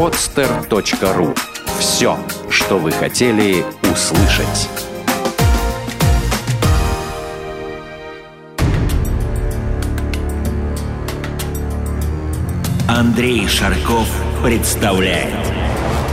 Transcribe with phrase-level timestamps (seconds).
[0.00, 1.36] podster.ru
[1.78, 2.16] Все,
[2.48, 4.70] что вы хотели услышать.
[12.88, 14.08] Андрей Шарков
[14.42, 15.34] представляет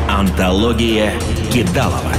[0.10, 1.14] Антология
[1.54, 2.12] Кидалова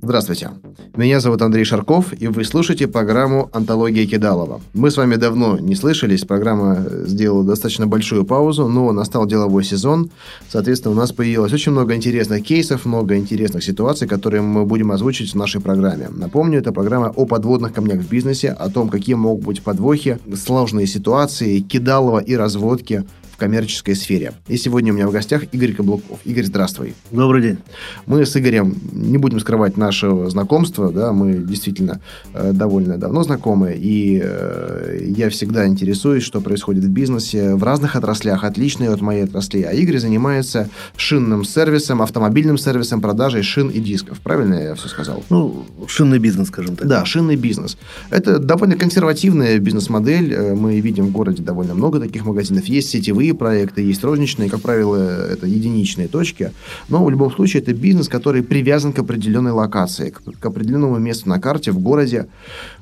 [0.00, 0.50] Здравствуйте.
[0.96, 4.60] Меня зовут Андрей Шарков, и вы слушаете программу «Антология Кидалова».
[4.74, 10.10] Мы с вами давно не слышались, программа сделала достаточно большую паузу, но настал деловой сезон.
[10.48, 15.32] Соответственно, у нас появилось очень много интересных кейсов, много интересных ситуаций, которые мы будем озвучить
[15.32, 16.10] в нашей программе.
[16.12, 20.86] Напомню, это программа о подводных камнях в бизнесе, о том, какие могут быть подвохи, сложные
[20.86, 23.02] ситуации, кидалова и разводки
[23.34, 24.32] в коммерческой сфере.
[24.46, 26.20] И сегодня у меня в гостях Игорь Каблуков.
[26.24, 26.94] Игорь, здравствуй.
[27.10, 27.58] Добрый день.
[28.06, 32.00] Мы с Игорем не будем скрывать нашего знакомства, да, мы действительно
[32.32, 37.96] э, довольно давно знакомы, и э, я всегда интересуюсь, что происходит в бизнесе в разных
[37.96, 39.62] отраслях, отличные от моей отрасли.
[39.62, 44.20] А Игорь занимается шинным сервисом, автомобильным сервисом, продажей шин и дисков.
[44.20, 45.24] Правильно я все сказал?
[45.28, 46.86] Ну, шинный бизнес, скажем так.
[46.86, 47.76] Да, шинный бизнес.
[48.10, 50.32] Это довольно консервативная бизнес-модель.
[50.32, 52.66] Э, мы видим в городе довольно много таких магазинов.
[52.66, 54.96] Есть сетевые сетевые проекты, есть розничные, как правило,
[55.32, 56.52] это единичные точки.
[56.88, 61.28] Но в любом случае это бизнес, который привязан к определенной локации, к, к определенному месту
[61.28, 62.26] на карте в городе.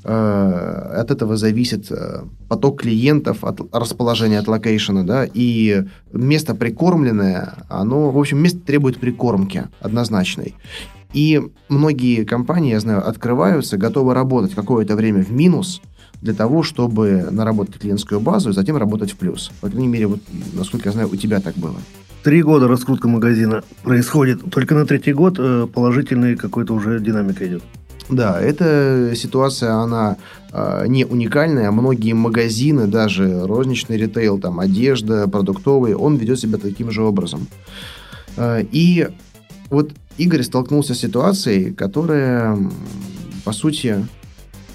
[0.05, 6.55] Э, от этого зависит э, поток клиентов, от расположения, от location а, да, и место
[6.55, 10.55] прикормленное, оно, в общем, место требует прикормки однозначной.
[11.15, 15.81] И многие компании, я знаю, открываются, готовы работать какое-то время в минус–
[16.23, 19.51] для того, чтобы наработать клиентскую базу и затем работать в плюс.
[19.61, 20.21] По крайней мере, вот,
[20.55, 21.77] насколько я знаю, у тебя так было.
[22.23, 24.49] Три года раскрутка магазина происходит.
[24.51, 27.65] Только на третий год э, положительный какой-то уже динамика идет.
[28.09, 30.17] Да, эта ситуация, она
[30.53, 31.71] э, не уникальная.
[31.73, 37.49] Многие магазины, даже розничный ритейл, там, одежда, продуктовый, он ведет себя таким же образом.
[38.37, 39.09] Э, и
[39.71, 42.57] вот Игорь столкнулся с ситуацией, которая,
[43.45, 44.07] по сути,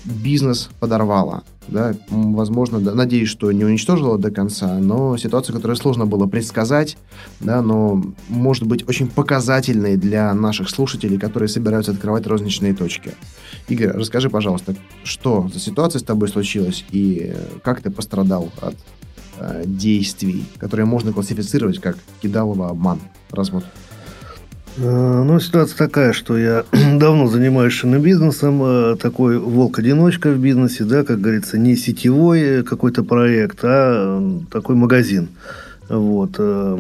[0.07, 1.44] бизнес подорвало.
[1.68, 6.97] Да, возможно, да, надеюсь, что не уничтожила до конца, но ситуация, которую сложно было предсказать,
[7.41, 13.12] да, но может быть очень показательной для наших слушателей, которые собираются открывать розничные точки.
[13.67, 18.75] Игорь, расскажи, пожалуйста, что за ситуация с тобой случилась и как ты пострадал от
[19.40, 23.66] э, действий, которые можно классифицировать как кидалово обман, развод?
[24.78, 30.84] Э, ну, ситуация такая, что я давно занимаюсь шинным бизнесом, э, такой волк-одиночка в бизнесе,
[30.84, 34.22] да, как говорится, не сетевой какой-то проект, а
[34.52, 35.30] такой магазин.
[35.90, 36.36] Вот.
[36.38, 36.80] Э,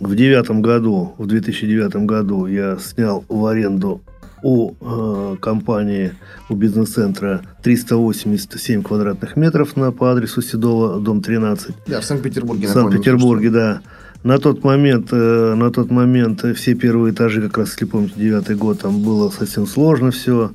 [0.00, 4.02] в девятом году, в 2009 году я снял в аренду
[4.42, 6.12] у э, компании,
[6.48, 11.74] у бизнес-центра 387 квадратных метров на, по адресу Седова, дом 13.
[11.86, 12.66] Да, в Санкт-Петербурге.
[12.66, 13.80] В Санкт-Петербурге, да.
[14.24, 18.54] На тот момент, э, на тот момент все первые этажи, как раз, если помните, девятый
[18.54, 20.52] год, там было совсем сложно все.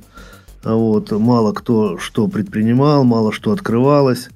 [0.64, 4.30] А вот, мало кто что предпринимал, мало что открывалось.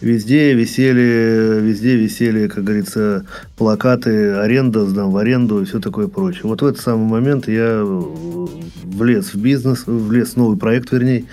[0.00, 3.24] Везде висели, везде висели, как говорится,
[3.56, 6.42] плакаты «Аренда, сдам в аренду» и все такое прочее.
[6.44, 11.24] Вот в этот самый момент я влез в бизнес, влез в новый проект, вернее,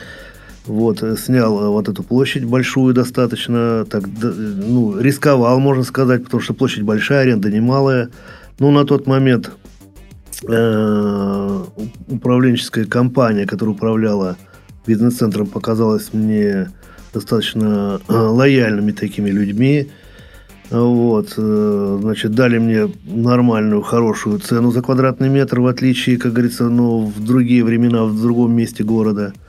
[0.66, 6.42] вот, э, снял э, вот эту площадь большую достаточно, так, ну, рисковал, можно сказать, потому
[6.42, 8.10] что площадь большая, аренда немалая.
[8.60, 9.52] Ну, на тот момент
[10.48, 11.64] э,
[12.08, 14.38] управленческая компания, которая управляла
[14.86, 16.70] бизнес-центром, показалась мне
[17.14, 19.90] достаточно э, лояльными такими людьми.
[20.70, 26.70] Вот, э, значит, дали мне нормальную, хорошую цену за квадратный метр, в отличие, как говорится,
[26.70, 29.34] ну, в другие времена, в другом месте города–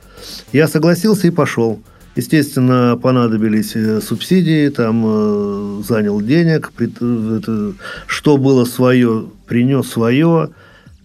[0.51, 1.79] я согласился и пошел.
[2.15, 7.73] Естественно, понадобились э, субсидии, там э, занял денег, это,
[8.05, 10.49] что было свое, принес свое,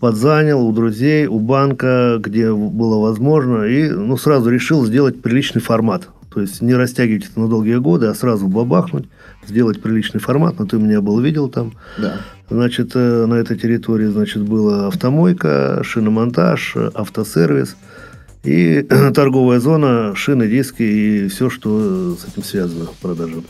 [0.00, 6.08] подзанял у друзей, у банка, где было возможно, и ну, сразу решил сделать приличный формат.
[6.30, 9.06] То есть не растягивать это на долгие годы, а сразу бабахнуть,
[9.46, 10.58] сделать приличный формат.
[10.58, 11.72] Но ты меня был видел там.
[11.96, 12.16] Да.
[12.50, 17.76] Значит, э, на этой территории, значит, была автомойка, шиномонтаж, автосервис–
[18.44, 18.82] и
[19.14, 23.42] торговая зона, шины, диски и все, что с этим связано в продаже.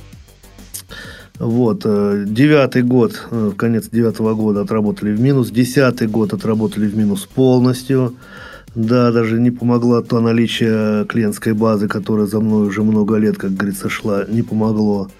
[1.38, 1.82] Вот.
[1.84, 5.50] Э, девятый год, э, конец девятого года отработали в минус.
[5.50, 8.16] Десятый год отработали в минус полностью.
[8.74, 13.54] Да, даже не помогло то наличие клиентской базы, которая за мной уже много лет, как
[13.54, 15.10] говорится, шла, не помогло.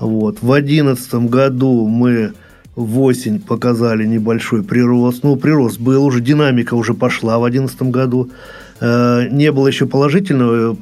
[0.00, 0.38] Вот.
[0.42, 2.32] В одиннадцатом году мы
[2.76, 5.24] в осень показали небольшой прирост.
[5.24, 8.30] Ну, прирост был уже, динамика уже пошла в одиннадцатом году.
[8.80, 10.74] Э, не было еще положительного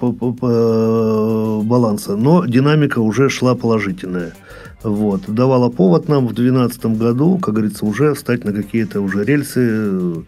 [1.62, 4.34] баланса, но динамика уже шла положительная.
[4.82, 5.22] Вот.
[5.26, 10.24] Давала повод нам в 2012 году, как говорится, уже встать на какие-то уже рельсы,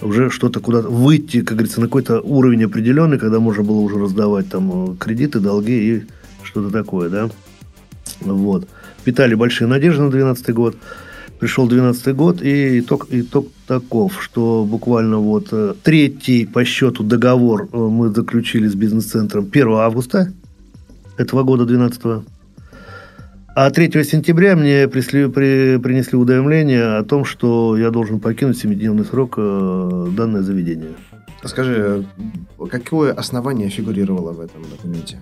[0.00, 4.48] уже что-то куда-то выйти, как говорится, на какой-то уровень определенный, когда можно было уже раздавать
[4.48, 6.06] там кредиты, долги и
[6.42, 7.28] что-то такое, да.
[8.20, 8.68] Вот.
[9.04, 10.76] Питали большие надежды на 2012 год.
[11.38, 17.68] Пришел 2012 год, и итог, итог таков, что буквально вот э, третий по счету договор
[17.72, 20.32] э, мы заключили с бизнес-центром 1 августа
[21.16, 22.26] этого года, 2012
[23.60, 29.04] а 3 сентября мне присли, при, принесли уведомление о том, что я должен покинуть 7-дневный
[29.04, 30.90] срок э, данное заведение.
[31.44, 32.04] Скажи,
[32.70, 35.20] какое основание фигурировало в этом документе?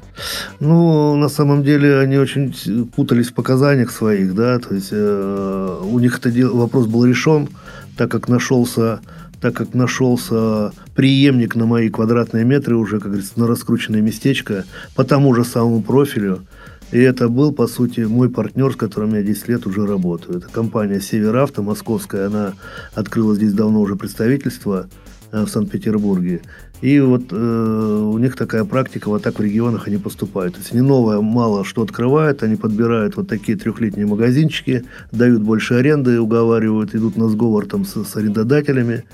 [0.60, 2.54] Ну, на самом деле, они очень
[2.96, 7.48] путались в показаниях своих, да, то есть э, у них это дел, вопрос был решен,
[7.96, 9.00] так как нашелся
[9.40, 14.64] так как нашелся преемник на мои квадратные метры уже, как говорится, на раскрученное местечко
[14.94, 16.46] по тому же самому профилю.
[16.92, 20.38] И это был, по сути, мой партнер, с которым я 10 лет уже работаю.
[20.38, 22.26] Это компания «Северавто» московская.
[22.26, 22.54] Она
[22.94, 24.88] открыла здесь давно уже представительство.
[25.32, 26.40] Э, в Санкт-Петербурге.
[26.82, 30.54] И вот э, у них такая практика, вот так в регионах они поступают.
[30.54, 35.74] То есть они новое мало что открывают, они подбирают вот такие трехлетние магазинчики, дают больше
[35.74, 39.04] аренды, уговаривают, идут на сговор там с, с арендодателями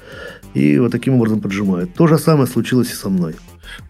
[0.55, 1.95] и вот таким образом поджимают.
[1.95, 3.35] То же самое случилось и со мной.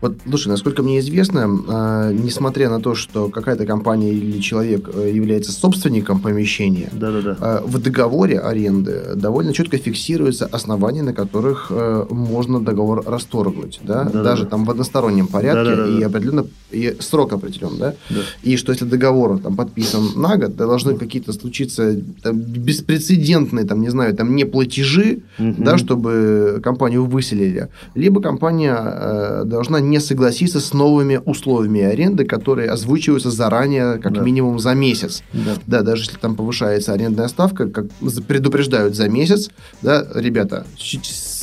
[0.00, 5.10] Вот, слушай, насколько мне известно, э, несмотря на то, что какая-то компания или человек э,
[5.12, 7.36] является собственником помещения, Да-да-да.
[7.40, 14.04] Э, в договоре аренды довольно четко фиксируются основания, на которых э, можно договор расторгнуть, да,
[14.04, 14.22] Да-да-да.
[14.22, 15.98] даже там в одностороннем порядке Да-да-да.
[15.98, 17.94] и определенно и срок определен, да?
[18.10, 18.20] Да.
[18.42, 23.80] и что если договор там подписан на год, то должны какие-то случиться там, беспрецедентные, там
[23.80, 25.64] не знаю, там не платежи, Мгм.
[25.64, 32.70] да, чтобы компанию выселили, либо компания э, должна не согласиться с новыми условиями аренды, которые
[32.70, 34.20] озвучиваются заранее, как Да.
[34.22, 35.22] минимум за месяц.
[35.32, 35.54] Да.
[35.66, 37.86] Да, даже если там повышается арендная ставка, как
[38.26, 39.50] предупреждают за месяц,
[39.82, 40.66] да, ребята,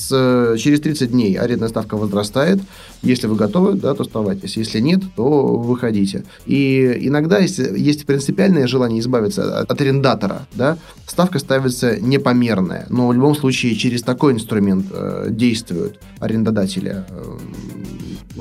[0.10, 2.60] с- э, через 30 дней арендная ставка возрастает.
[3.04, 4.58] Если вы готовы, да, то оставайтесь.
[4.58, 6.24] Если нет, то выходите.
[6.46, 10.78] И иногда, если есть принципиальное желание избавиться от, от арендатора, да,
[11.08, 12.86] ставка ставится непомерная.
[12.90, 17.06] Но в любом случае через такой инструмент э, действуют арендодатели.
[17.10, 17.38] Э,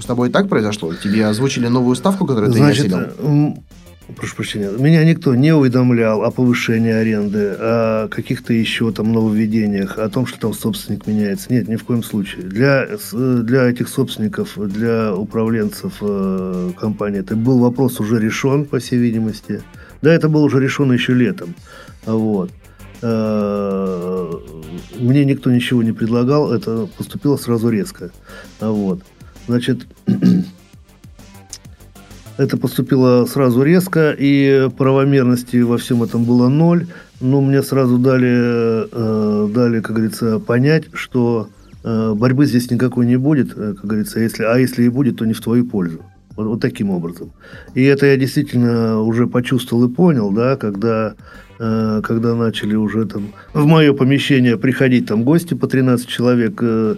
[0.00, 0.94] с тобой и так произошло?
[0.94, 3.58] Тебе озвучили новую ставку, которую ты Значит, не осилил?
[4.16, 10.08] Прошу прощения, меня никто не уведомлял о повышении аренды, о каких-то еще там нововведениях, о
[10.08, 11.52] том, что там собственник меняется.
[11.52, 12.44] Нет, ни в коем случае.
[12.44, 18.98] Для, для этих собственников, для управленцев э, компании, это был вопрос уже решен, по всей
[18.98, 19.62] видимости.
[20.02, 21.54] Да, это был уже решен еще летом.
[22.06, 22.50] Вот.
[23.02, 24.32] Э,
[24.98, 28.10] Мне никто ничего не предлагал, это поступило сразу резко.
[28.60, 29.02] Вот.
[29.46, 29.86] Значит,
[32.38, 36.86] это поступило сразу резко, и правомерности во всем этом было ноль.
[37.20, 41.48] Но мне сразу дали, э, дали как говорится, понять, что
[41.82, 45.24] э, борьбы здесь никакой не будет, э, как говорится, если, а если и будет, то
[45.24, 46.00] не в твою пользу.
[46.36, 47.32] Вот, вот таким образом.
[47.74, 51.16] И это я действительно уже почувствовал и понял, да, когда,
[51.58, 56.96] когда начали уже там в мое помещение приходить там гости по 13 человек э,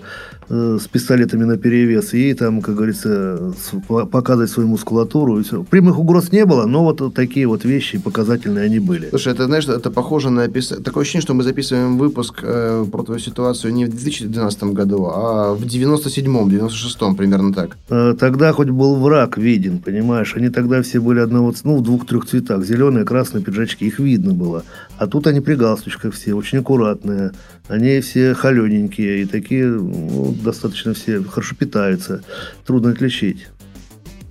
[0.49, 3.53] э, с пистолетами на перевес и там, как говорится,
[3.89, 5.39] показывать свою мускулатуру.
[5.41, 5.63] И все.
[5.65, 9.09] Прямых угроз не было, но вот такие вот вещи показательные они были.
[9.11, 10.85] Слушай, это, знаешь, это похоже на описание...
[10.85, 15.55] Такое ощущение, что мы записываем выпуск э, про твою ситуацию не в 2012 году, а
[15.55, 17.77] в 97-м, 96-м, примерно так.
[17.89, 20.35] Э, Тогда хоть был враг виден, понимаешь?
[20.37, 22.65] Они тогда все были одного, ну, в двух-трех цветах.
[22.65, 24.50] Зеленые, красные пиджачки, их видно было.
[24.99, 27.33] А тут они при галстучках все, очень аккуратные.
[27.69, 32.23] Они все холененькие и такие, ну, достаточно все хорошо питаются.
[32.67, 33.47] Трудно отличить.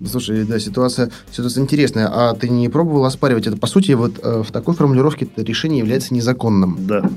[0.05, 2.07] Слушай, да, ситуация, ситуация интересная.
[2.09, 3.57] А ты не пробовал оспаривать это?
[3.57, 6.77] По сути, вот э, в такой формулировке это решение является незаконным.
[6.87, 7.09] Да.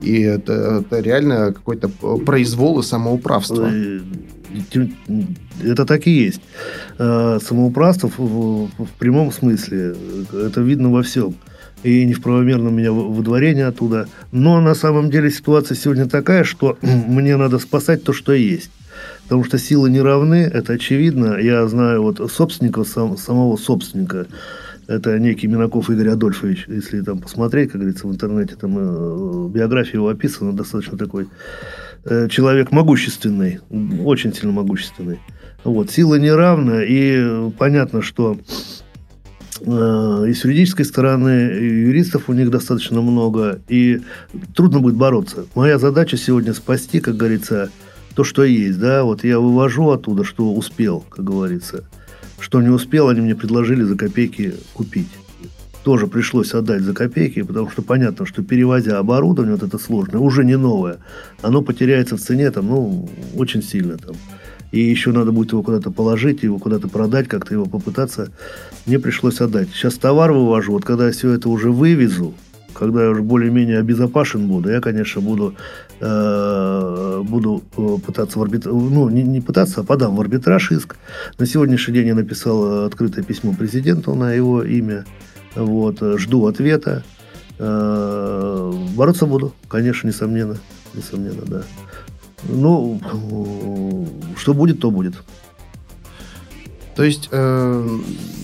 [0.00, 1.88] И это, это реально какой-то
[2.24, 3.68] произвол и самоуправство.
[3.70, 4.00] Э,
[5.62, 6.40] Это так и есть.
[6.98, 9.94] Э, Самоуправство в, в- в прямом смысле.
[10.32, 11.34] Это видно во всем.
[11.82, 14.06] И не в правомерном меня вы- выдворении оттуда.
[14.30, 18.70] Но на самом деле ситуация сегодня такая, что мне надо спасать то, что есть.
[19.24, 21.38] Потому что силы не равны, это очевидно.
[21.38, 24.26] Я знаю вот собственника, сам- самого собственника.
[24.86, 26.66] Это некий Минаков Игорь Адольфович.
[26.68, 31.28] Если там посмотреть, как говорится, в интернете, там э, биография его описана, достаточно такой
[32.04, 33.60] э, человек могущественный,
[34.04, 35.18] очень сильно могущественный.
[35.64, 38.36] Вот, сила неравна, и понятно, что
[39.64, 44.00] и с юридической стороны, и юристов у них достаточно много, и
[44.54, 45.46] трудно будет бороться.
[45.54, 47.70] Моя задача сегодня спасти, как говорится,
[48.14, 51.84] то, что есть, да, вот я вывожу оттуда, что успел, как говорится.
[52.40, 55.08] Что не успел, они мне предложили за копейки купить.
[55.84, 60.44] Тоже пришлось отдать за копейки, потому что понятно, что перевозя оборудование, вот это сложное, уже
[60.44, 60.98] не новое,
[61.40, 64.14] оно потеряется в цене там, ну, очень сильно там.
[64.72, 68.32] И еще надо будет его куда-то положить, его куда-то продать, как-то его попытаться.
[68.86, 69.68] Мне пришлось отдать.
[69.68, 72.34] Сейчас товар вывожу, вот когда я все это уже вывезу,
[72.72, 75.54] когда я уже более-менее обезопасен буду, я, конечно, буду,
[76.00, 80.96] э, буду э, пытаться в арбитраж, ну, не, не пытаться, а подам в арбитраж иск.
[81.38, 85.04] На сегодняшний день я написал открытое письмо президенту на его имя.
[85.54, 87.04] Вот, жду ответа.
[87.58, 90.56] Э, бороться буду, конечно, несомненно.
[90.94, 91.62] Несомненно, да.
[92.48, 93.00] Ну,
[94.36, 95.14] что будет, то будет.
[96.94, 97.98] То есть, э,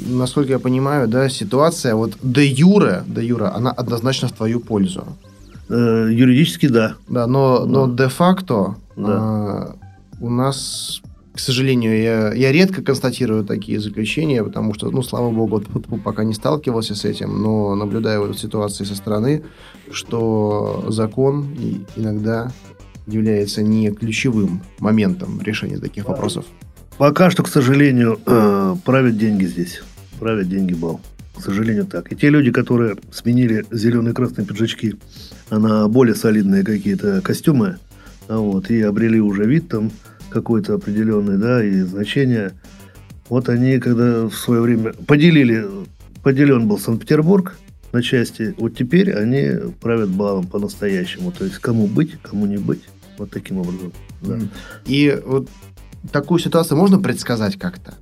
[0.07, 5.05] насколько я понимаю, да, ситуация вот де юре, де юре, она однозначно в твою пользу.
[5.69, 6.95] Э, юридически, да.
[7.09, 9.75] Да, но, но де-факто да.
[10.21, 11.03] э, у нас,
[11.35, 15.63] к сожалению, я, я редко констатирую такие заключения, потому что, ну, слава богу,
[16.03, 19.43] пока не сталкивался с этим, но наблюдаю эту ситуацию со стороны,
[19.91, 21.55] что закон
[21.97, 22.51] иногда
[23.09, 26.45] является не ключевым моментом решения таких вопросов.
[26.99, 29.83] Пока что, к сожалению, э, правят деньги здесь.
[30.19, 31.01] Правят деньги бал.
[31.37, 32.11] К сожалению, так.
[32.13, 34.97] И те люди, которые сменили зеленые и красные пиджачки
[35.51, 37.79] на более солидные какие-то костюмы,
[38.27, 39.93] а вот, и обрели уже вид там
[40.31, 42.53] какой-то определенный, да, и значение.
[43.29, 45.67] Вот они, когда в свое время поделили,
[46.23, 47.57] поделен был Санкт-Петербург
[47.93, 51.31] на части, вот теперь они правят балом по-настоящему.
[51.31, 52.83] То есть, кому быть, кому не быть.
[53.19, 53.93] Вот таким образом.
[54.23, 54.39] Да.
[54.87, 55.49] И вот
[56.13, 57.95] такую ситуацию можно предсказать как-то?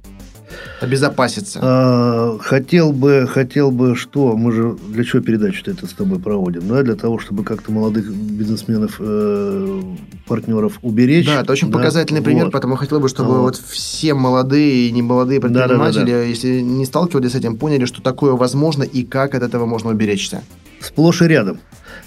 [0.81, 1.59] Обезопаситься?
[1.63, 4.37] А, хотел бы, хотел бы, что?
[4.37, 6.69] Мы же для чего передачу-то это с тобой проводим?
[6.69, 9.83] Да, для того, чтобы как-то молодых бизнесменов, э,
[10.27, 11.27] партнеров уберечь.
[11.27, 11.79] Да, это очень да?
[11.79, 12.53] показательный пример, вот.
[12.53, 13.57] поэтому хотел бы, чтобы вот.
[13.59, 16.23] вот все молодые и немолодые предприниматели, да, да, да, да.
[16.23, 20.43] если не сталкивались с этим, поняли, что такое возможно и как от этого можно уберечься.
[20.87, 21.59] Сплошь и рядом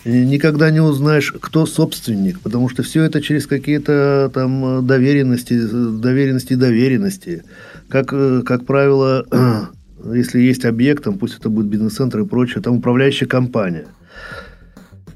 [0.06, 5.60] никогда не узнаешь, кто собственник, потому что все это через какие-то там доверенности,
[6.00, 7.44] доверенности и доверенности.
[7.90, 9.26] Как, как правило,
[10.14, 13.88] если есть объект, там, пусть это будет бизнес-центр и прочее, там управляющая компания.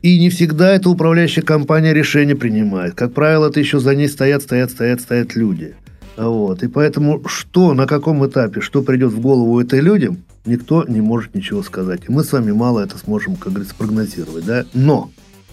[0.01, 2.93] И не всегда эта управляющая компания решение принимает.
[2.93, 5.75] Как правило, это еще за ней стоят, стоят, стоят, стоят люди.
[6.17, 6.63] Вот.
[6.63, 11.35] И поэтому что, на каком этапе, что придет в голову этой людям, никто не может
[11.35, 12.01] ничего сказать.
[12.07, 14.45] И мы с вами мало это сможем, как говорится, прогнозировать.
[14.45, 14.65] Да?
[14.73, 15.11] Но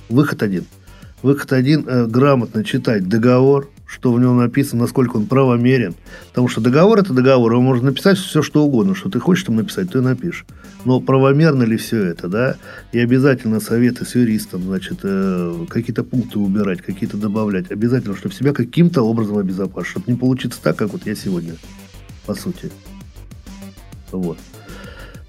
[0.08, 0.64] выход один.
[1.22, 5.94] Выход один э,– грамотно читать договор, что в нем написано, насколько он правомерен.
[6.28, 8.94] Потому что договор– это договор, его можно написать все, что угодно.
[8.94, 10.46] Что ты хочешь там написать, и напишешь.
[10.84, 12.56] Но правомерно ли все это, да?
[12.92, 17.70] И обязательно советы с юристом, значит, э, какие-то пункты убирать, какие-то добавлять.
[17.70, 19.90] Обязательно, чтобы себя каким-то образом обезопасить.
[19.90, 21.54] Чтобы не получиться так, как вот я сегодня,
[22.26, 22.70] по сути.
[24.10, 24.38] Вот.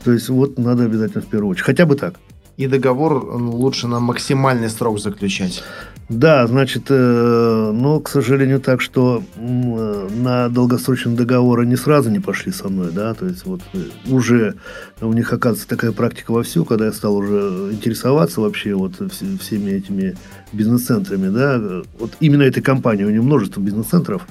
[0.04, 1.66] То есть вот надо обязательно в первую очередь.
[1.66, 2.16] Хотя бы так.
[2.58, 5.64] И договор лучше на максимальный срок заключать.
[6.12, 12.20] Да, значит, э, но, к сожалению, так, что э, на долгосрочные договоры не сразу не
[12.20, 13.78] пошли со мной, да, то есть вот э,
[14.10, 14.56] уже
[15.00, 18.96] у них, оказывается, такая практика вовсю, когда я стал уже интересоваться вообще вот
[19.40, 20.18] всеми этими
[20.52, 24.28] бизнес-центрами, да, вот именно этой компании, у нее множество бизнес-центров,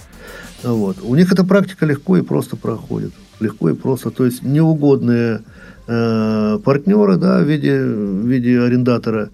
[0.62, 5.40] вот, у них эта практика легко и просто проходит, легко и просто, то есть неугодные
[5.86, 9.30] э, партнеры, да, в виде, в виде арендатора,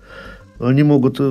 [0.59, 1.25] они могут э,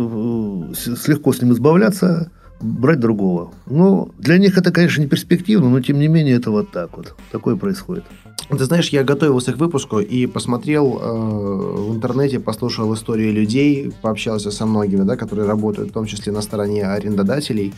[1.08, 2.32] легко с ним избавляться,
[2.62, 3.52] брать другого.
[3.66, 7.16] Ну, для них это, конечно, не перспективно, но тем не менее это вот так вот.
[7.32, 8.04] Такое происходит.
[8.50, 14.52] Ты знаешь, я готовился к выпуску и посмотрел э, в интернете, послушал истории людей, пообщался
[14.52, 17.74] со многими, да, которые работают, в том числе на стороне арендодателей.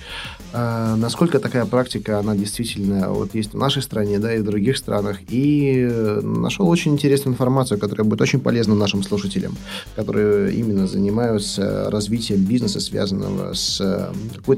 [0.53, 4.77] Э, насколько такая практика, она действительно вот есть в нашей стране, да, и в других
[4.77, 5.19] странах.
[5.29, 5.89] И
[6.22, 9.55] нашел очень интересную информацию, которая будет очень полезна нашим слушателям,
[9.96, 14.12] которые именно занимаются развитием бизнеса, связанного с э,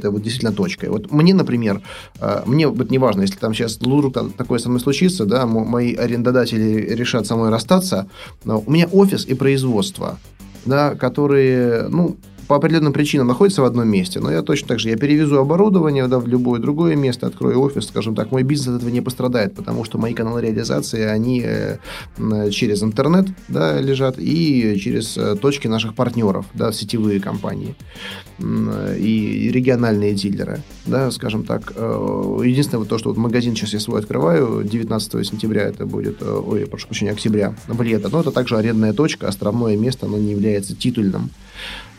[0.10, 0.89] какой-то вот действительно точкой.
[0.89, 1.82] Вот мне, например,
[2.20, 6.96] э, мне вот неважно, если там сейчас вдруг такое со мной случится, да, мои арендодатели
[6.96, 8.08] решат со мной расстаться,
[8.46, 10.18] у меня офис и производство,
[10.66, 12.16] да, которые, ну,
[12.50, 16.08] по определенным причинам находятся в одном месте, но я точно так же, я перевезу оборудование
[16.08, 19.53] да, в любое другое место, открою офис, скажем так, мой бизнес от этого не пострадает,
[19.53, 21.77] потому что мои каналы реализации, они э,
[22.50, 27.75] через интернет да, лежат и через э, точки наших партнеров, да, сетевые компании
[28.39, 30.63] и региональные дилеры.
[30.88, 31.74] да, скажем так.
[31.75, 36.24] Э, единственное, вот то, что вот магазин сейчас я свой открываю, 19 сентября это будет,
[36.24, 40.75] ой, прошу прощения, октября, лето, но это также арендная точка, островное место, оно не является
[40.75, 41.29] титульным.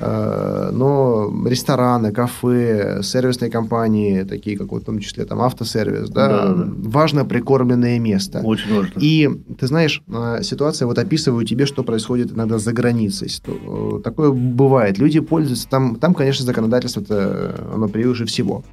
[0.00, 6.28] Э, но рестораны, кафе, сервисные компании, такие как вот в том числе там автосервис, да,
[6.28, 6.72] да, да.
[6.88, 8.40] важно прикормленное место.
[8.40, 8.98] Очень важно.
[8.98, 13.28] И ты знаешь, э, ситуация, вот описываю тебе, что происходит иногда за границей.
[13.46, 14.98] Э, такое бывает.
[14.98, 18.64] Люди пользуются, там, там конечно, законодательство оно превыше всего.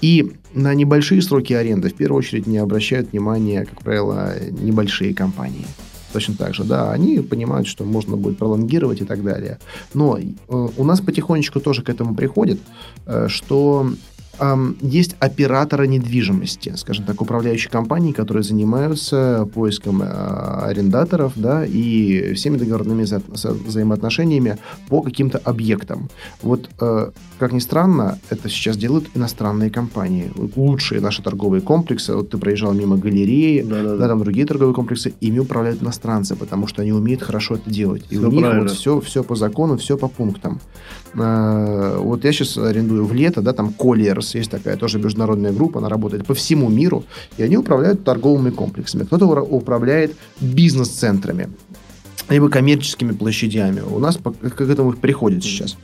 [0.00, 5.66] И на небольшие сроки аренды в первую очередь не обращают внимания, как правило, небольшие компании
[6.14, 9.58] точно так же, да, они понимают, что можно будет пролонгировать и так далее.
[9.94, 12.60] Но э, у нас потихонечку тоже к этому приходит,
[13.06, 13.28] э,
[14.38, 22.34] что есть операторы недвижимости, скажем так, управляющие компании, которые занимаются поиском э, арендаторов, да, и
[22.34, 26.08] всеми договорными вза взаимоотношениями по каким-то объектам.
[26.42, 30.30] Вот, э, как ни странно, это сейчас делают иностранные компании.
[30.56, 34.08] Лучшие наши торговые комплексы, вот ты проезжал мимо галереи, да, да, да.
[34.08, 38.04] там другие торговые комплексы, ими управляют иностранцы, потому что они умеют хорошо это делать.
[38.10, 38.62] И все у них правильно.
[38.62, 40.60] вот все, все по закону, все по пунктам.
[41.16, 45.78] Э, вот я сейчас арендую в лето, да, там Colliers, есть такая тоже международная группа,
[45.78, 47.04] она работает по всему миру,
[47.36, 49.04] и они управляют торговыми комплексами.
[49.04, 51.48] Кто-то управляет бизнес-центрами
[52.28, 53.80] либо коммерческими площадями.
[53.80, 55.76] У нас к этому приходит сейчас.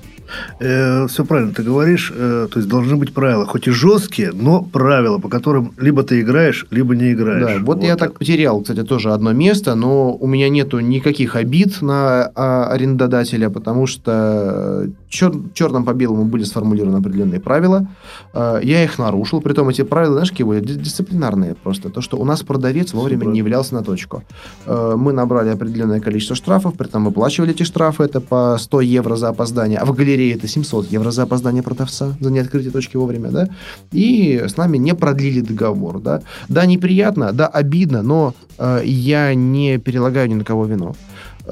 [0.60, 2.12] Э, все правильно ты говоришь.
[2.14, 6.20] Э, то есть должны быть правила, хоть и жесткие, но правила, по которым либо ты
[6.20, 7.46] играешь, либо не играешь.
[7.46, 11.36] Да, вот, вот я так потерял, кстати, тоже одно место, но у меня нету никаких
[11.36, 17.88] обид на а, арендодателя, потому что чер, черным по белому были сформулированы определенные правила.
[18.32, 20.60] Э, я их нарушил, притом эти правила, знаешь, какие были?
[20.60, 21.90] Дисциплинарные просто.
[21.90, 24.22] То, что у нас продавец вовремя не являлся на точку.
[24.66, 29.16] Э, мы набрали определенное количество штрафов, при этом выплачивали эти штрафы, это по 100 евро
[29.16, 33.30] за опоздание, а в галерее это 700 евро за опоздание продавца, за неоткрытие точки вовремя,
[33.30, 33.48] да,
[33.92, 36.22] и с нами не продлили договор, да.
[36.48, 40.94] Да, неприятно, да, обидно, но э, я не перелагаю ни на кого вину.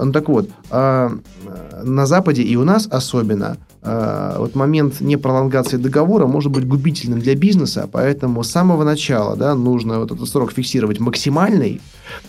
[0.05, 1.11] Ну так вот, э,
[1.83, 7.35] на Западе и у нас особенно э, вот момент непролонгации договора может быть губительным для
[7.35, 11.81] бизнеса, поэтому с самого начала да, нужно вот этот срок фиксировать максимальный,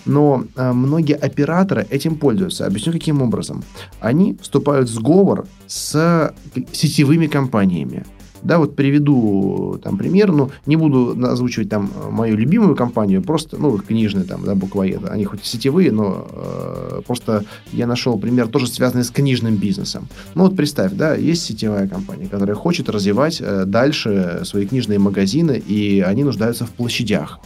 [0.06, 2.66] но э, многие операторы этим пользуются.
[2.66, 3.64] Объясню, каким образом.
[4.00, 6.34] Они вступают в сговор с
[6.72, 8.06] сетевыми компаниями.
[8.44, 13.78] Да, вот приведу там пример, ну, не буду озвучивать там мою любимую компанию, просто, ну,
[13.78, 19.04] книжные там, да, буквоеды, они хоть сетевые, но э, просто я нашел пример тоже связанный
[19.04, 20.08] с книжным бизнесом.
[20.36, 25.62] Ну, вот представь, да, есть сетевая компания, которая хочет развивать э, дальше свои книжные магазины,
[25.68, 27.40] и они нуждаются в площадях.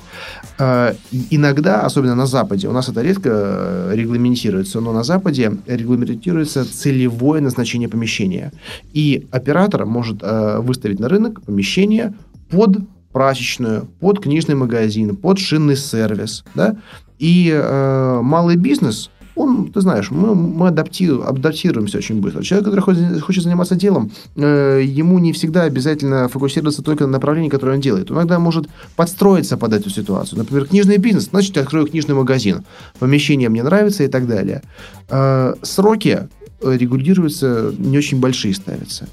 [0.59, 0.93] Э,
[1.31, 7.41] иногда, особенно на Западе, у нас это редко э, регламентируется, но на Западе регламентируется целевое
[7.41, 8.51] назначение помещения.
[8.93, 12.13] И оператор может э, выставить выставить на рынок помещение
[12.49, 12.77] под
[13.13, 16.75] прачечную, под книжный магазин, под шинный сервис, да,
[17.19, 22.43] и э, малый бизнес, он, ты знаешь, мы, мы адаптируем, адаптируемся очень быстро.
[22.43, 27.49] Человек, который хочет, хочет заниматься делом, э, ему не всегда обязательно фокусироваться только на направлении,
[27.49, 28.11] которое он делает.
[28.11, 30.39] Он иногда может подстроиться под эту ситуацию.
[30.39, 32.63] Например, книжный бизнес, значит, я открою книжный магазин.
[32.99, 34.61] Помещение мне нравится и так далее.
[35.09, 36.27] Э, сроки
[36.61, 39.07] регулируются, не очень большие ставятся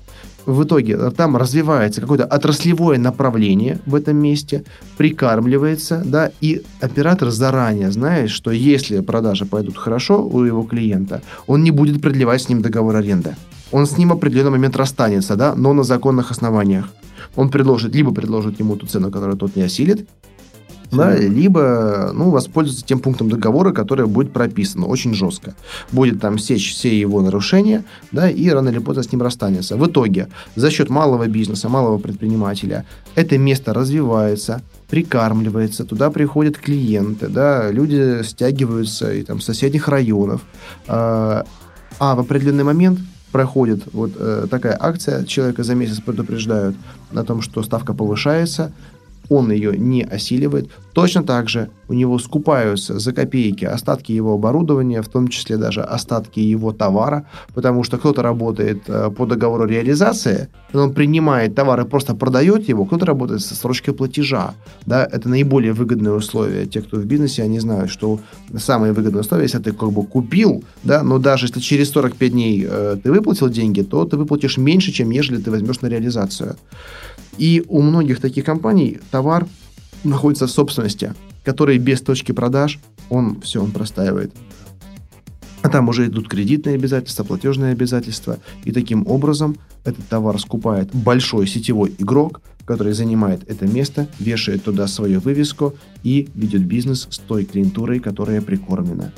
[0.47, 4.65] в итоге там развивается какое-то отраслевое направление в этом месте,
[4.97, 11.63] прикармливается, да, и оператор заранее знает, что если продажи пойдут хорошо у его клиента, он
[11.63, 13.37] не будет продлевать с ним договор аренды.
[13.73, 16.89] Он с ним в определенный момент расстанется, да, но на законных основаниях.
[17.37, 20.09] Он предложит, либо предложит ему ту цену, которую тот не осилит,
[20.91, 25.55] да, либо ну, воспользоваться тем пунктом договора, который будет прописано очень жестко.
[25.93, 29.77] Будет там сечь все его нарушения, да, и рано или поздно с ним расстанется.
[29.77, 37.29] В итоге, за счет малого бизнеса, малого предпринимателя, это место развивается, прикармливается, туда приходят клиенты,
[37.29, 40.43] да, люди стягиваются и, там, с соседних районов.
[40.89, 41.45] А,
[41.99, 42.99] а в определенный момент
[43.31, 46.77] проходит вот э, такая акция, человека за месяц предупреждают
[47.15, 48.73] о том, что ставка повышается,
[49.31, 50.69] он ее не осиливает.
[50.93, 55.83] Точно так же у него скупаются за копейки остатки его оборудования, в том числе даже
[55.83, 61.85] остатки его товара, потому что кто-то работает э, по договору реализации, он принимает товар и
[61.85, 64.55] просто продает его, кто-то работает со срочкой платежа.
[64.85, 66.67] Да, это наиболее выгодные условия.
[66.67, 68.19] Те, кто в бизнесе, они знают, что
[68.59, 72.67] самые выгодные условия, если ты как бы купил, да, но даже если через 45 дней
[72.69, 76.57] э, ты выплатил деньги, то ты выплатишь меньше, чем ежели ты возьмешь на реализацию.
[77.41, 79.49] И у многих таких компаний товар
[80.05, 84.31] находится в собственности, который без точки продаж, он все, он простаивает.
[85.63, 88.39] А там уже идут кредитные обязательства, платежные обязательства.
[88.65, 94.87] И таким образом этот товар скупает большой сетевой игрок, который занимает это место, вешает туда
[94.87, 99.13] свою вывеску и ведет бизнес с той клиентурой, которая прикормлена.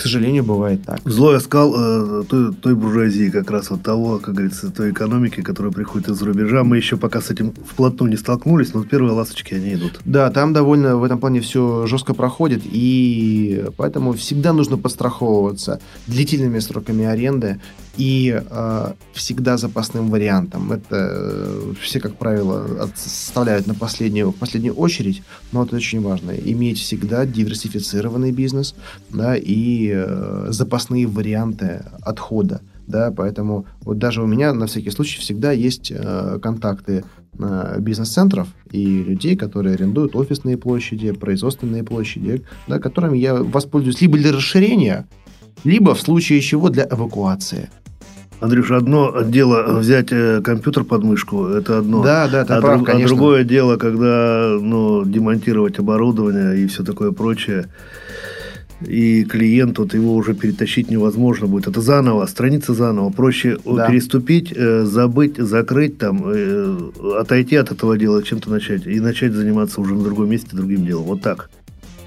[0.00, 0.98] К сожалению, бывает так.
[1.04, 5.70] Злой оскал э, той, той буржуазии, как раз вот того, как говорится, той экономики, которая
[5.70, 6.64] приходит из-за рубежа.
[6.64, 10.00] Мы еще пока с этим вплотную не столкнулись, но первые ласточки, они идут.
[10.06, 16.60] Да, там довольно в этом плане все жестко проходит, и поэтому всегда нужно подстраховываться длительными
[16.60, 17.60] сроками аренды
[17.98, 20.72] и э, всегда запасным вариантом.
[20.72, 26.30] Это э, все, как правило, составляют на последнюю, в последнюю очередь, но это очень важно.
[26.30, 28.74] Иметь всегда диверсифицированный бизнес
[29.10, 32.60] да, и э, запасные варианты отхода.
[32.86, 37.04] Да, поэтому вот даже у меня на всякий случай всегда есть э, контакты
[37.38, 44.18] э, бизнес-центров и людей, которые арендуют офисные площади, производственные площади, да, которыми я воспользуюсь либо
[44.18, 45.06] для расширения,
[45.62, 47.68] либо в случае чего для эвакуации.
[48.40, 52.02] Андрюш, одно дело взять э, компьютер под мышку, это одно.
[52.02, 53.14] Да, да, ты а, прав, друг, а конечно.
[53.14, 57.66] другое дело, когда ну, демонтировать оборудование и все такое прочее.
[58.86, 61.66] И клиент, вот его уже перетащить невозможно будет.
[61.68, 63.10] Это заново, страница заново.
[63.10, 63.86] Проще Да.
[63.88, 66.78] переступить, э, забыть, закрыть там, э,
[67.18, 68.86] отойти от этого дела, чем-то начать.
[68.86, 71.04] И начать заниматься уже на другом месте другим делом.
[71.04, 71.50] Вот так.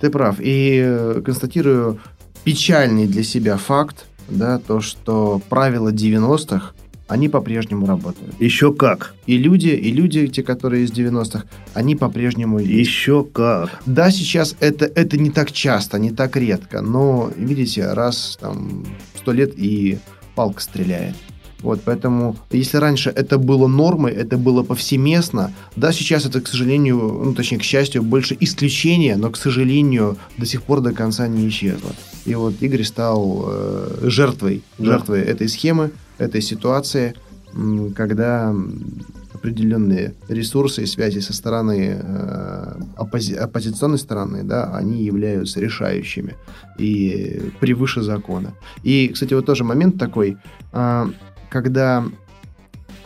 [0.01, 0.37] Ты прав.
[0.39, 1.99] И э, констатирую
[2.43, 6.71] печальный для себя факт, да, то, что правила 90-х,
[7.13, 8.33] они по-прежнему работают.
[8.39, 9.13] Еще как.
[9.27, 11.43] И люди, и люди, те, которые из 90-х,
[11.75, 12.57] они по-прежнему.
[12.57, 13.69] Еще как.
[13.85, 18.83] Да, сейчас это, это не так часто, не так редко, но, видите, раз там
[19.15, 19.99] сто лет и
[20.35, 21.15] палка стреляет.
[21.61, 26.97] Вот, поэтому, если раньше это было нормой, это было повсеместно, да, сейчас это, к сожалению,
[27.23, 31.47] ну, точнее, к счастью, больше исключение, но, к сожалению, до сих пор до конца не
[31.47, 31.91] исчезло.
[32.25, 34.85] И вот Игорь стал э, жертвой, Да.
[34.85, 37.15] жертвой этой схемы, этой ситуации,
[37.95, 38.53] когда
[39.33, 46.35] определенные ресурсы и связи со стороны э, оппози- оппозиционной стороны, да, они являются решающими
[46.77, 48.53] и превыше закона.
[48.83, 50.37] И, кстати, вот тоже момент такой,
[50.71, 51.09] а,
[51.49, 52.05] когда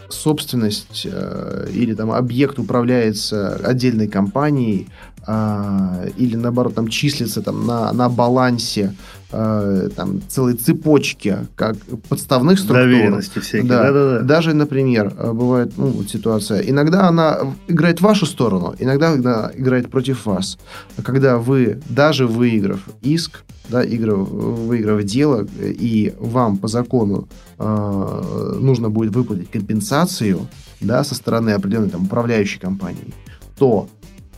[0.09, 4.87] собственность э, или там объект управляется отдельной компанией
[5.29, 8.95] а, или наоборот там числится там на, на балансе
[9.29, 11.75] э, там целой цепочки как
[12.07, 12.85] подставных структур.
[12.85, 13.69] Доверенности всякие.
[13.69, 13.83] Да.
[13.83, 14.21] Да-да-да.
[14.21, 16.61] Даже, например, э, бывает ну, вот ситуация.
[16.61, 20.57] Иногда она играет в вашу сторону, иногда она играет против вас.
[21.03, 27.27] Когда вы, даже выиграв иск, да, играв, выиграв дело, и вам по закону
[27.59, 30.47] э, нужно будет выплатить компенсацию
[30.79, 33.13] да, со стороны определенной там, управляющей компании,
[33.57, 33.89] то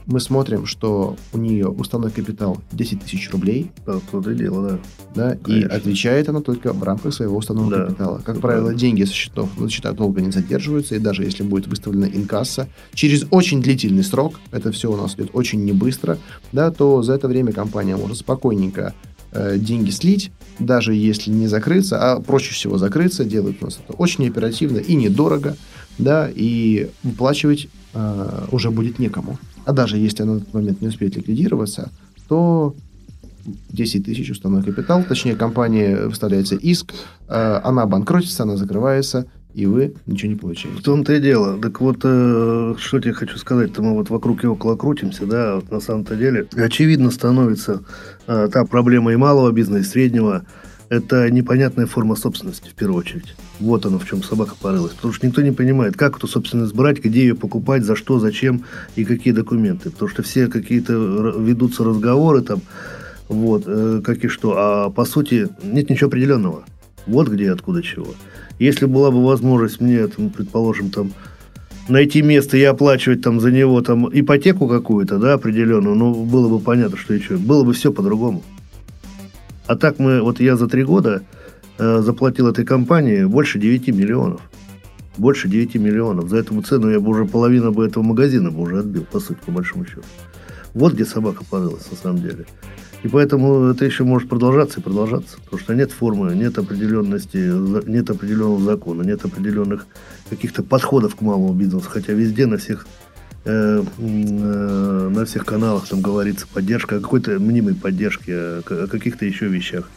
[0.10, 4.80] мы смотрим, что у нее уставной капитал 10 тысяч рублей, Да, то-то и дело, да.
[5.16, 5.76] да, и Конечно.
[5.76, 7.86] отвечает она только в рамках своего уставного Да.
[7.86, 8.18] капитала.
[8.18, 11.68] Как Это правило, деньги со счетов на счетах долго не задерживаются, и даже если будет
[11.68, 16.18] выставлена инкасса, через очень длительный срок, это все у нас идет очень не быстро,
[16.52, 18.96] да, то за это время компания может спокойненько
[19.32, 23.94] э, деньги слить, даже если не закрыться, а проще всего закрыться, делают у нас это
[23.94, 25.56] очень оперативно и недорого,
[26.00, 29.38] да, и выплачивать э, уже будет некому.
[29.66, 31.90] А даже если она на этот момент не успеет ликвидироваться,
[32.28, 32.76] то
[33.70, 36.94] 10 тысяч уставной капитал, точнее, компания выставляется иск,
[37.28, 40.82] э, она банкротится, она закрывается, и вы ничего не В получаете.
[40.84, 41.58] том-то и дело.
[41.60, 45.72] Так вот, э, что тебе хочу сказать-то, мы вот вокруг и около крутимся, да, вот
[45.72, 46.48] на самом-то деле.
[46.56, 47.82] Очевидно становится
[48.28, 50.46] э, та проблема и малого бизнеса, и среднего,
[50.90, 53.36] это непонятная форма собственности, в первую очередь.
[53.60, 54.94] Вот оно, в чем собака порылась.
[54.94, 58.66] Потому что никто не понимает, как эту собственность брать, где ее покупать, за что, зачем
[58.96, 59.92] и какие документы.
[59.92, 60.94] Потому что все какие-то
[61.38, 62.62] ведутся разговоры там,
[63.28, 64.56] вот, э, как и что.
[64.58, 66.64] А по сути нет ничего определенного.
[67.06, 68.08] Вот где, откуда, чего.
[68.58, 71.12] Если была бы возможность мне, там, предположим, там,
[71.88, 76.60] найти место и оплачивать там за него там ипотеку какую-то, да, определенную, ну, было бы
[76.60, 77.38] понятно, что и что.
[77.38, 78.44] Было бы все по-другому.
[79.70, 81.22] А так мы, вот я за три года
[81.78, 84.42] э, заплатил этой компании больше 9 миллионов.
[85.16, 86.28] Больше 9 миллионов.
[86.28, 89.38] За эту цену я бы уже половину бы этого магазина бы уже отбил, по сути,
[89.46, 90.02] по большому счету.
[90.74, 92.48] Вот где собака порылась, на самом деле.
[93.04, 95.38] И поэтому это еще может продолжаться и продолжаться.
[95.44, 97.38] Потому что нет формы, нет определенности,
[97.88, 99.86] нет определенного закона, нет определенных
[100.32, 101.86] каких-то подходов к малому бизнесу.
[101.88, 102.88] Хотя везде на всех
[103.46, 109.48] э, э, на всех каналах там говорится поддержка, о какой-то мнимой поддержке, о каких-то еще
[109.48, 109.90] вещах.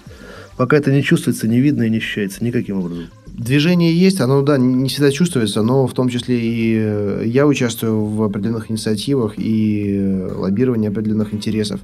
[0.56, 3.06] Пока это не чувствуется, не видно и не ощущается никаким образом.
[3.26, 8.04] Движение есть, оно, да, не всегда чувствуется, но в том числе и э, я участвую
[8.04, 11.80] в определенных инициативах и э, лоббировании определенных интересов.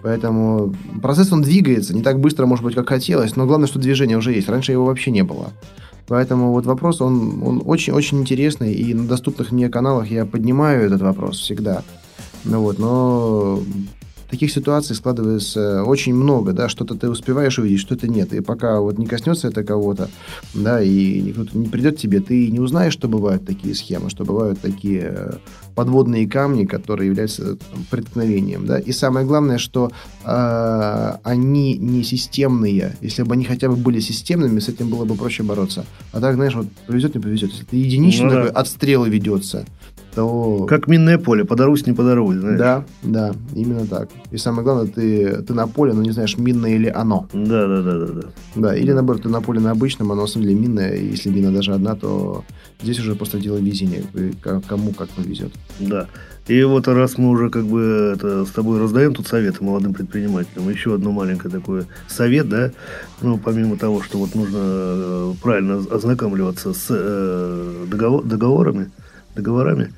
[0.00, 4.16] Поэтому процесс, он двигается, не так быстро, может быть, как хотелось, но главное, что движение
[4.16, 4.48] уже есть.
[4.48, 5.52] Раньше его вообще не было.
[6.12, 11.00] Поэтому вот вопрос, он, он очень-очень интересный, и на доступных мне каналах я поднимаю этот
[11.00, 11.82] вопрос всегда.
[12.44, 13.58] Ну вот, но
[14.32, 18.32] таких ситуаций складывается очень много, да, что-то ты успеваешь увидеть, что-то нет.
[18.32, 20.08] И пока вот не коснется это кого-то,
[20.54, 24.24] да, и кто-то не придет к тебе, ты не узнаешь, что бывают такие схемы, что
[24.24, 25.32] бывают такие э,
[25.74, 28.78] подводные камни, которые являются там, преткновением, да.
[28.78, 29.92] И самое главное, что
[30.24, 32.96] э, они не системные.
[33.02, 35.84] Если бы они хотя бы были системными, с этим было бы проще бороться.
[36.12, 37.50] А так, знаешь, вот повезет, не повезет.
[37.50, 38.60] Если ты единичный ну, такой, да.
[38.60, 39.66] отстрелы ведется,
[40.14, 40.66] то...
[40.68, 42.58] Как минное поле, подарусь, не подаруй, знаешь.
[42.58, 44.08] Да, да, именно так.
[44.30, 47.28] И самое главное, ты, ты на поле, но не знаешь, минное или оно.
[47.32, 48.22] Да, да, да, да, да.
[48.54, 51.30] Да, или наоборот, ты на поле на обычном, оно на самом деле минное, и если
[51.30, 52.44] мина даже одна, то
[52.82, 54.02] здесь уже просто дело везения,
[54.66, 55.52] кому как повезет.
[55.80, 56.08] Да.
[56.48, 60.68] И вот раз мы уже как бы это, с тобой раздаем тут советы молодым предпринимателям,
[60.68, 62.72] еще одно маленькое такое совет, да,
[63.20, 68.90] ну, помимо того, что вот нужно э, правильно ознакомливаться с э, договор, договорами,
[69.36, 69.92] договорами,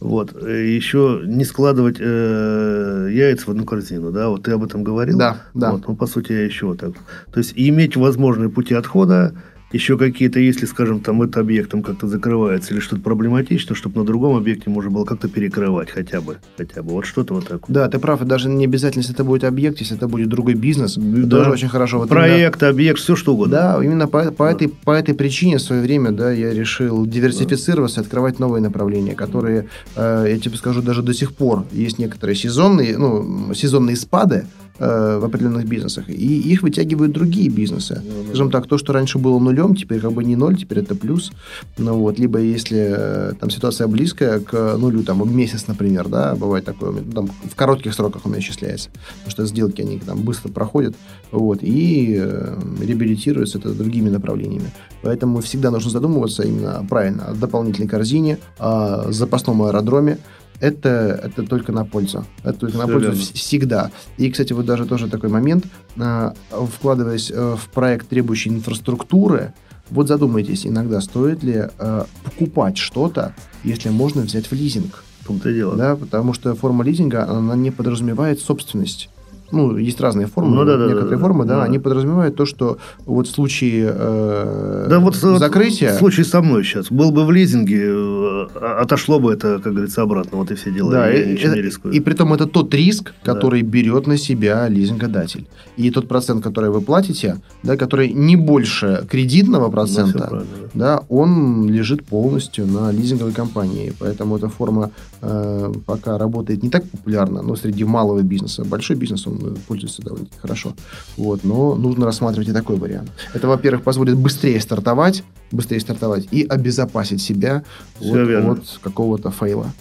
[0.00, 0.42] вот.
[0.42, 5.18] Еще не складывать э, яйца в одну корзину, да, вот ты об этом говорил.
[5.18, 5.72] Да, да.
[5.72, 6.92] Вот, ну, по сути, я еще вот так.
[7.32, 9.34] То есть, иметь возможные пути отхода,
[9.72, 14.04] еще какие-то, если, скажем, там этот объект там как-то закрывается или что-то проблематично, чтобы на
[14.04, 16.38] другом объекте можно было как-то перекрывать хотя бы.
[16.56, 16.90] Хотя бы.
[16.92, 17.72] Вот что-то вот такое.
[17.72, 18.20] Да, ты прав.
[18.24, 21.38] даже не обязательно, если это будет объект, если это будет другой бизнес, да.
[21.38, 21.98] тоже очень хорошо.
[21.98, 23.56] Вот Проект, именно, объект, все что угодно.
[23.56, 24.52] Да, именно по, по, да.
[24.52, 28.02] этой, по этой причине в свое время да, я решил диверсифицироваться, да.
[28.02, 32.98] открывать новые направления, которые, э, я тебе скажу, даже до сих пор есть некоторые сезонные,
[32.98, 34.46] ну, сезонные спады,
[34.82, 38.00] Э, в определенных бизнесах, и их вытягивают другие бизнесы.
[38.02, 40.94] Ну, Скажем так, то, что раньше было нулем, теперь как бы не ноль, теперь это
[40.94, 41.32] плюс.
[41.76, 46.64] Ну вот, либо если э, там ситуация близкая к нулю, там месяц, например, да, бывает
[46.64, 48.88] такое, там, в коротких сроках у меня исчисляется,
[49.18, 50.96] потому что сделки они там быстро проходят,
[51.30, 54.70] вот, и э, реабилитируются это другими направлениями.
[55.02, 60.16] Поэтому всегда нужно задумываться именно правильно о дополнительной корзине, о запасном аэродроме,
[60.60, 62.24] это, это только на пользу.
[62.42, 63.22] Это только Все на пользу верно.
[63.34, 63.90] всегда.
[64.18, 65.64] И, кстати, вот даже тоже такой момент,
[65.98, 69.54] а, вкладываясь э, в проект, требующий инфраструктуры,
[69.90, 75.02] вот задумайтесь, иногда стоит ли э, покупать что-то, если можно взять в лизинг.
[75.20, 75.76] В том-то дело.
[75.76, 79.10] Да, потому что форма лизинга, она не подразумевает собственность
[79.52, 82.78] ну, есть разные формы, ну, да, некоторые да, формы, да, да, они подразумевают то, что
[83.06, 85.94] вот в случае э, да, вот, закрытия...
[85.94, 86.90] В случае со мной сейчас.
[86.90, 88.46] Был бы в лизинге, э,
[88.80, 90.90] отошло бы это, как говорится, обратно, вот и все дела.
[90.90, 93.68] Да, и, и, не и при том это тот риск, который да.
[93.68, 95.46] берет на себя лизингодатель.
[95.76, 100.42] И тот процент, который вы платите, да, который не больше кредитного ну, процента, да,
[100.74, 103.92] да, он лежит полностью на лизинговой компании.
[103.98, 104.90] Поэтому эта форма
[105.22, 108.64] э, пока работает не так популярно, но среди малого бизнеса.
[108.64, 110.74] Большой бизнес, он пользуется довольно хорошо.
[111.16, 113.10] Вот, но нужно рассматривать и такой вариант.
[113.34, 117.64] Это, во-первых, позволит быстрее стартовать, быстрее стартовать и обезопасить себя
[118.00, 119.72] от, от какого-то фейла.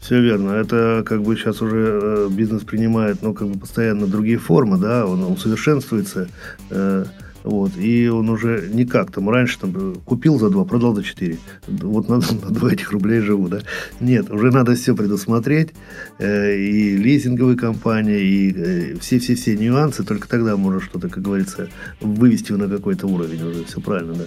[0.00, 0.52] Все верно.
[0.52, 5.04] Это как бы сейчас уже э, бизнес принимает, ну, как бы постоянно другие формы, да,
[5.06, 6.28] он усовершенствуется.
[6.70, 7.04] Э,
[7.44, 11.38] вот, и он уже не как там раньше там купил за два, продал за четыре.
[11.66, 13.60] Вот на, на два этих рублей живу, да.
[14.00, 15.70] Нет, уже надо все предусмотреть.
[16.18, 20.04] Э, и лизинговые компании, и э, все-все-все нюансы.
[20.04, 21.68] Только тогда можно что-то, как говорится,
[22.00, 23.64] вывести на какой-то уровень уже.
[23.64, 24.24] Все правильно, да.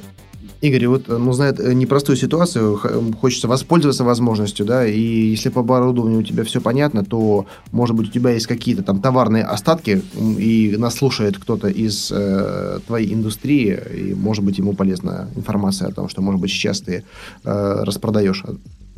[0.62, 2.80] Игорь, вот, ну, знает э, непростую ситуацию,
[3.20, 8.10] хочется воспользоваться возможностью, да, и если по оборудованию у тебя все понятно, то, может быть,
[8.10, 10.04] у тебя есть какие-то там товарные остатки,
[10.38, 15.92] и нас слушает кто-то из э, твоей индустрии, и, может быть, ему полезна информация о
[15.94, 17.04] том, что, может быть, сейчас ты
[17.44, 18.44] э, распродаешь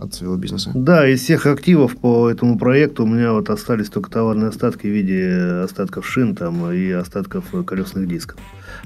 [0.04, 0.72] от своего бизнеса.
[0.74, 4.90] Да, из всех активов по этому проекту у меня вот остались только товарные остатки в
[4.90, 8.40] виде остатков шин там и остатков колесных дисков.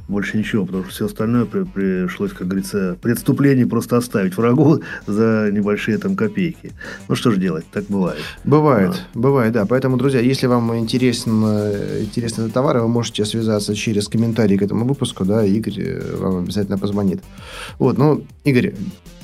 [0.08, 5.50] Больше ничего, потому что все остальное при, пришлось, как говорится, преступление просто оставить врагу за
[5.52, 6.72] небольшие там копейки.
[7.08, 8.22] Ну что же делать, так бывает.
[8.44, 9.20] Бывает, а.
[9.20, 9.66] бывает, да.
[9.66, 11.44] Поэтому, друзья, если вам интересен,
[12.02, 16.38] интересны этот товар, вы можете связаться через комментарий к этому выпуску, да, Игорь э, вам
[16.40, 17.22] обязательно позвонит.
[17.80, 18.74] Вот, ну, Игорь,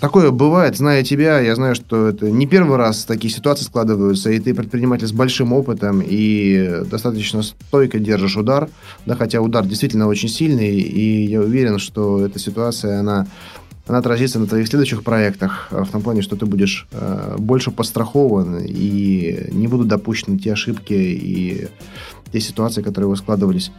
[0.04, 4.40] Такое бывает, зная тебя, я знаю, что это не первый раз такие ситуации складываются, и
[4.40, 8.70] ты предприниматель с большим опытом и достаточно стойко держишь удар,
[9.06, 13.28] да, хотя удар действительно очень сильный, и я уверен, что эта ситуация, она
[13.86, 18.60] она отразится на твоих следующих проектах, в том плане, что ты будешь э, больше пострахован
[18.64, 21.68] и не будут допущены те ошибки и
[22.34, 23.72] те ситуации, которые вы складывались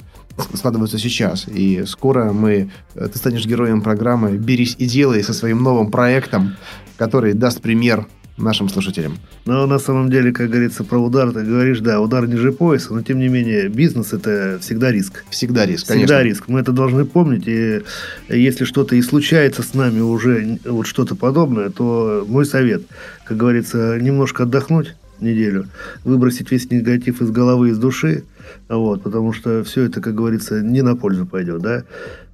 [0.55, 1.47] складываются сейчас.
[1.47, 6.57] И скоро мы, э, ты станешь героем программы «Берись и делай» со своим новым проектом,
[6.97, 9.19] который даст пример нашим слушателям?
[9.45, 13.03] Но на самом деле, как говорится, про удар ты говоришь, да, удар ниже пояса, но
[13.03, 15.25] тем не менее бизнес это всегда риск.
[15.31, 16.23] Всегда риск, Всегда конечно.
[16.23, 16.49] риск.
[16.49, 17.47] Мы это должны помнить.
[17.47, 17.83] И
[18.29, 22.83] если что-то и случается с нами уже вот что-то подобное, то мой совет,
[23.25, 25.69] как говорится, немножко отдохнуть неделю,
[26.03, 28.25] выбросить весь негатив из головы, из души,
[28.69, 31.85] вот, потому что все это, как говорится, не на пользу пойдет, да.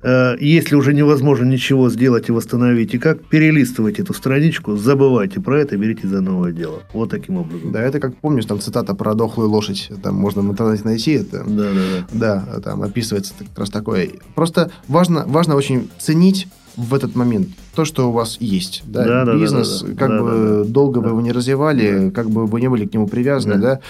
[0.02, 5.60] Э, Если уже невозможно ничего сделать и восстановить, и как перелистывать эту страничку, забывайте про
[5.60, 6.82] это, берите за новое дело.
[6.94, 7.72] Вот таким образом.
[7.72, 11.44] Да, это как помнишь, там цитата про дохлую лошадь, там можно в интернете найти это.
[11.46, 12.44] Да, да, да.
[12.54, 14.08] Да, там описывается как раз такое.
[14.34, 16.46] Просто важно, важно очень ценить
[16.76, 18.82] в этот момент то, что у вас есть.
[18.86, 19.94] Да, Да, да, да, бизнес, да, да.
[19.96, 20.64] как Да, бы да, да.
[20.64, 21.08] долго вы Да.
[21.10, 23.80] его не развивали, как бы вы не были к нему привязаны, Да.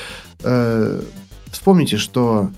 [0.43, 1.01] да.
[1.51, 2.51] Вспомните, что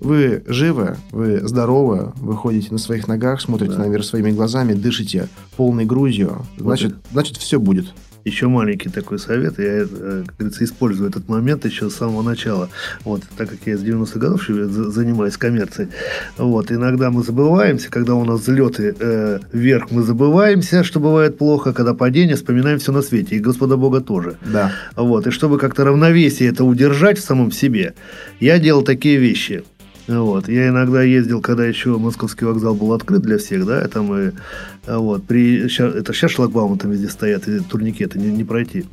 [0.00, 3.80] вы живы, вы здоровы, вы ходите на своих ногах, смотрите Да.
[3.84, 7.92] на мир своими глазами, дышите полной грудью, значит, значит, все будет.
[8.24, 9.58] Еще маленький такой совет.
[9.58, 12.68] Я, э, как говорится, использую этот момент еще с самого начала.
[13.04, 15.88] Вот, так как я с 90-х годов занимаюсь коммерцией.
[16.36, 21.72] Вот, иногда мы забываемся, когда у нас взлеты э, вверх, мы забываемся, что бывает плохо,
[21.72, 23.36] когда падение, вспоминаем все на свете.
[23.36, 24.36] И Господа Бога тоже.
[24.44, 24.72] Да.
[24.96, 27.94] Вот, и чтобы как-то равновесие это удержать в самом себе,
[28.40, 29.64] я делал такие вещи.
[30.08, 30.48] Вот.
[30.48, 34.32] Я иногда ездил, когда еще московский вокзал был открыт для всех, да, там и
[34.86, 38.86] а вот, при, это сейчас шлагбаумы там везде стоят, и турникеты не, не пройти.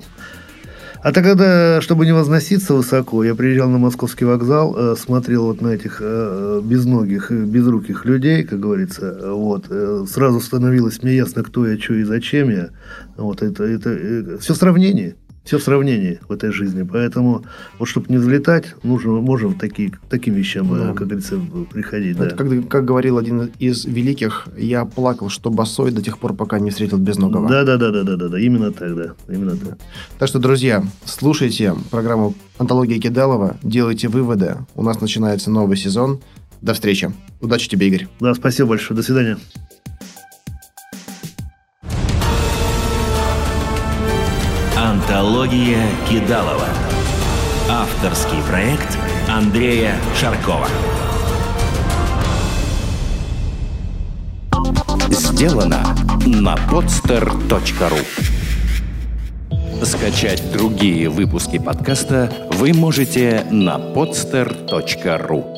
[1.02, 5.68] А тогда, чтобы не возноситься высоко, я приезжал на московский вокзал, э, смотрел вот на
[5.68, 11.44] этих э, безногих, э, безруких людей, как говорится, э, вот, э, сразу становилось мне ясно,
[11.44, 12.70] кто я, что и зачем я.
[13.18, 15.16] Вот это, это, все сравнение.
[15.46, 16.82] Все в сравнении в этой жизни.
[16.82, 17.46] Поэтому,
[17.78, 20.94] вот чтобы не взлетать, нужно, можем такие, к таким вещам, э, Да.
[20.94, 21.40] как говорится,
[21.72, 22.18] приходить.
[22.18, 22.36] Это да.
[22.36, 26.72] как, как говорил один из великих, я плакал, что босой до тех пор, пока не
[26.72, 27.48] встретил безногого.
[27.48, 29.78] Да, да, да, да, да, да, да, именно так, да, именно так.
[30.18, 34.56] Так что, друзья, слушайте программу «Антология Кидалова», делайте выводы.
[34.74, 36.22] У нас начинается новый сезон.
[36.62, 37.14] До встречи.
[37.42, 38.08] Удачи тебе, Игорь.
[38.20, 39.38] Да, спасибо большое, до свидания.
[45.16, 46.68] Антология Кидалова.
[47.70, 48.98] Авторский проект
[49.30, 50.68] Андрея Шаркова.
[55.10, 58.06] Сделано на podster.ru
[59.86, 65.55] Скачать другие выпуски подкаста вы можете на podster.ru